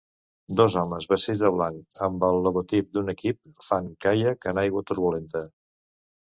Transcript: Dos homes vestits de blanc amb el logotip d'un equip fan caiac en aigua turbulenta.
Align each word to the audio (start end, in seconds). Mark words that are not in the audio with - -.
Dos 0.59 0.75
homes 0.83 1.07
vestits 1.11 1.43
de 1.43 1.51
blanc 1.57 2.01
amb 2.07 2.25
el 2.29 2.39
logotip 2.47 2.89
d'un 2.99 3.13
equip 3.15 3.39
fan 3.67 3.91
caiac 4.07 4.49
en 4.55 4.63
aigua 4.65 4.85
turbulenta. 4.93 5.45